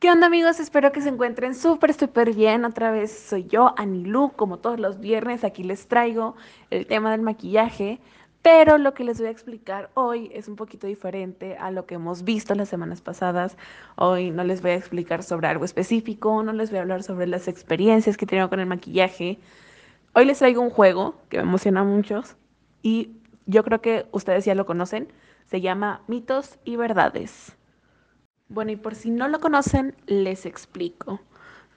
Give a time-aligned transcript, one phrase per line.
[0.00, 0.60] ¿Qué onda amigos?
[0.60, 2.64] Espero que se encuentren súper, súper bien.
[2.64, 5.44] Otra vez soy yo, Anilú, como todos los viernes.
[5.44, 6.36] Aquí les traigo
[6.70, 8.00] el tema del maquillaje.
[8.40, 11.96] Pero lo que les voy a explicar hoy es un poquito diferente a lo que
[11.96, 13.58] hemos visto las semanas pasadas.
[13.96, 17.26] Hoy no les voy a explicar sobre algo específico, no les voy a hablar sobre
[17.26, 19.38] las experiencias que he tenido con el maquillaje.
[20.14, 22.36] Hoy les traigo un juego que me emociona a muchos
[22.82, 23.10] y
[23.44, 25.12] yo creo que ustedes ya lo conocen.
[25.44, 27.59] Se llama Mitos y Verdades.
[28.50, 31.20] Bueno, y por si no lo conocen, les explico.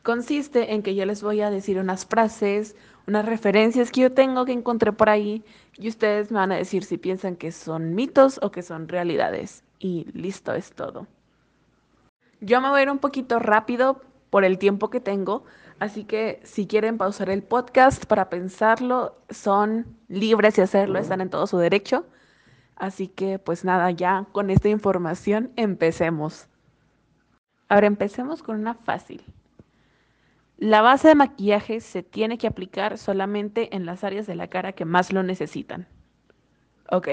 [0.01, 2.75] Consiste en que yo les voy a decir unas frases,
[3.05, 5.45] unas referencias que yo tengo que encontré por ahí
[5.77, 9.63] y ustedes me van a decir si piensan que son mitos o que son realidades.
[9.77, 11.05] Y listo, es todo.
[12.41, 14.01] Yo me voy a ir un poquito rápido
[14.31, 15.43] por el tiempo que tengo,
[15.77, 21.29] así que si quieren pausar el podcast para pensarlo, son libres de hacerlo, están en
[21.29, 22.03] todo su derecho.
[22.75, 26.47] Así que pues nada, ya con esta información empecemos.
[27.69, 29.23] Ahora empecemos con una fácil.
[30.57, 34.73] La base de maquillaje se tiene que aplicar solamente en las áreas de la cara
[34.73, 35.87] que más lo necesitan.
[36.89, 37.07] Ok,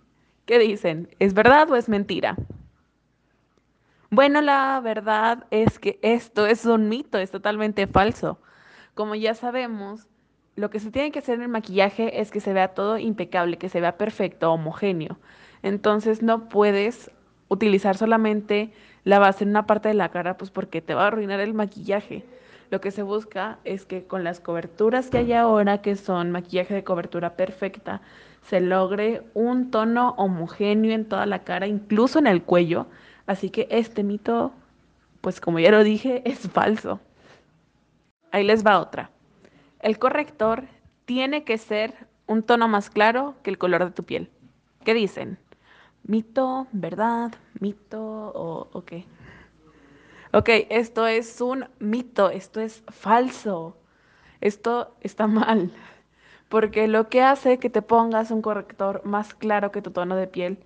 [0.46, 1.08] ¿qué dicen?
[1.18, 2.36] ¿Es verdad o es mentira?
[4.10, 8.38] Bueno, la verdad es que esto es un mito, es totalmente falso.
[8.94, 10.06] Como ya sabemos,
[10.54, 13.58] lo que se tiene que hacer en el maquillaje es que se vea todo impecable,
[13.58, 15.18] que se vea perfecto, homogéneo.
[15.62, 17.10] Entonces no puedes
[17.48, 18.72] utilizar solamente
[19.04, 21.54] la base en una parte de la cara, pues porque te va a arruinar el
[21.54, 22.24] maquillaje.
[22.70, 26.74] Lo que se busca es que con las coberturas que hay ahora, que son maquillaje
[26.74, 28.00] de cobertura perfecta,
[28.42, 32.86] se logre un tono homogéneo en toda la cara, incluso en el cuello.
[33.26, 34.52] Así que este mito,
[35.20, 37.00] pues como ya lo dije, es falso.
[38.32, 39.10] Ahí les va otra.
[39.80, 40.64] El corrector
[41.04, 41.94] tiene que ser
[42.26, 44.30] un tono más claro que el color de tu piel.
[44.84, 45.38] ¿Qué dicen?
[46.08, 46.68] ¿Mito?
[46.70, 47.32] ¿Verdad?
[47.58, 48.00] ¿Mito?
[48.00, 49.04] ¿O, qué?
[50.32, 53.76] Ok, esto es un mito, esto es falso.
[54.40, 55.72] Esto está mal.
[56.48, 60.28] Porque lo que hace que te pongas un corrector más claro que tu tono de
[60.28, 60.58] piel,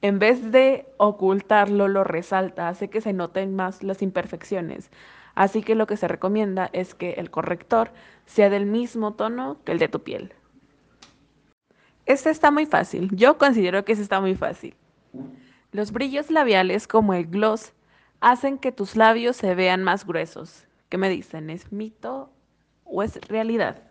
[0.00, 4.90] en vez de ocultarlo, lo resalta, hace que se noten más las imperfecciones.
[5.34, 7.90] Así que lo que se recomienda es que el corrector
[8.26, 10.34] sea del mismo tono que el de tu piel.
[12.08, 13.14] Este está muy fácil.
[13.14, 14.74] Yo considero que este está muy fácil.
[15.72, 17.74] Los brillos labiales como el gloss
[18.20, 20.66] hacen que tus labios se vean más gruesos.
[20.88, 21.50] ¿Qué me dicen?
[21.50, 22.32] ¿Es mito
[22.84, 23.82] o es realidad?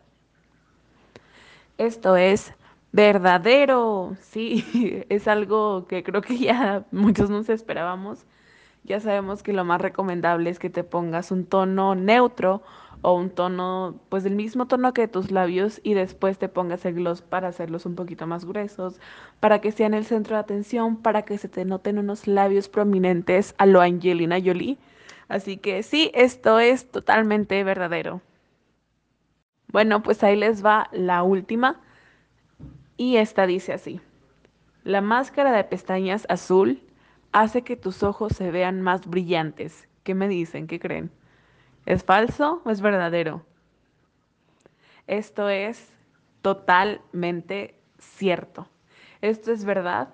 [1.78, 2.54] Esto es
[2.92, 4.18] verdadero.
[4.20, 8.26] Sí, es algo que creo que ya muchos nos esperábamos.
[8.84, 12.64] Ya sabemos que lo más recomendable es que te pongas un tono neutro
[13.02, 16.96] o un tono, pues del mismo tono que tus labios y después te pongas el
[16.96, 19.00] gloss para hacerlos un poquito más gruesos,
[19.40, 23.56] para que sean el centro de atención, para que se te noten unos labios prominentes
[23.58, 24.78] a lo Angelina Jolie.
[25.28, 28.22] Así que sí, esto es totalmente verdadero.
[29.68, 31.82] Bueno, pues ahí les va la última.
[32.96, 34.02] Y esta dice así.
[34.84, 36.82] La máscara de pestañas azul
[37.34, 39.88] hace que tus ojos se vean más brillantes.
[40.04, 40.68] ¿Qué me dicen?
[40.68, 41.12] ¿Qué creen?
[41.88, 43.44] ¿Es falso o es verdadero?
[45.08, 45.90] Esto es
[46.42, 48.68] totalmente cierto.
[49.22, 50.10] Esto es verdad,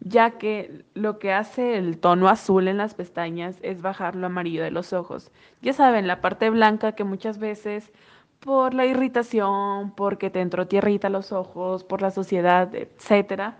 [0.00, 4.62] ya que lo que hace el tono azul en las pestañas es bajar lo amarillo
[4.62, 5.30] de los ojos.
[5.60, 7.92] Ya saben, la parte blanca que muchas veces
[8.40, 13.58] por la irritación, porque te entró tierrita los ojos, por la sociedad, etcétera,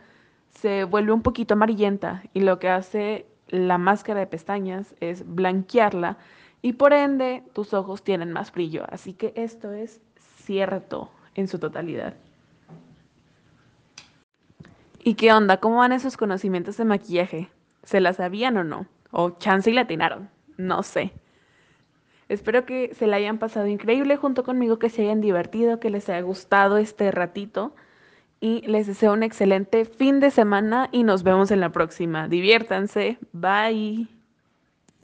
[0.49, 6.17] se vuelve un poquito amarillenta y lo que hace la máscara de pestañas es blanquearla
[6.63, 8.85] y por ende tus ojos tienen más brillo.
[8.91, 10.01] Así que esto es
[10.45, 12.15] cierto en su totalidad.
[15.03, 15.59] ¿Y qué onda?
[15.59, 17.49] ¿Cómo van esos conocimientos de maquillaje?
[17.83, 18.87] ¿Se la sabían o no?
[19.11, 20.29] ¿O chance y la atinaron?
[20.57, 21.13] No sé.
[22.29, 26.09] Espero que se la hayan pasado increíble junto conmigo, que se hayan divertido, que les
[26.09, 27.75] haya gustado este ratito.
[28.41, 32.29] Y les deseo un excelente fin de semana y nos vemos en la próxima.
[32.29, 33.19] Diviértanse.
[33.33, 34.18] Bye.